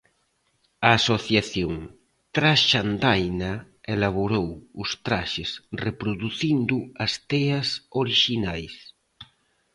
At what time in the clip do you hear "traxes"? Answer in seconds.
5.05-5.49